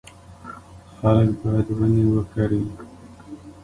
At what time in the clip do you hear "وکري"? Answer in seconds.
2.13-2.63